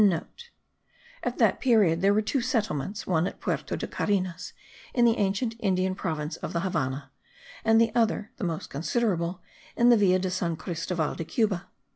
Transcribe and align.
(* 0.65 1.21
At 1.21 1.37
that 1.37 1.59
period 1.61 2.01
there 2.01 2.11
were 2.11 2.23
two 2.23 2.41
settlements, 2.41 3.05
one 3.05 3.27
at 3.27 3.39
Puerto 3.39 3.75
de 3.77 3.85
Carenas 3.85 4.51
in 4.95 5.05
the 5.05 5.19
ancient 5.19 5.53
Indian 5.59 5.93
province 5.93 6.37
of 6.37 6.53
the 6.53 6.61
Havannah, 6.61 7.11
and 7.63 7.79
the 7.79 7.93
other 7.93 8.31
the 8.37 8.43
most 8.43 8.71
considerable 8.71 9.41
in 9.75 9.89
the 9.89 9.97
Villa 9.97 10.17
de 10.17 10.31
San 10.31 10.55
Cristoval 10.55 11.13
de 11.13 11.23
Cuba. 11.23 11.67